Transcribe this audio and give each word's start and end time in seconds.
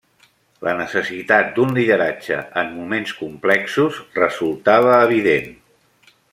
La 0.67 0.71
necessitat 0.77 1.51
d'un 1.57 1.75
lideratge 1.79 2.39
en 2.63 2.73
moments 2.79 3.13
complexos 3.21 4.01
resultava 4.21 4.99
evident. 5.11 5.57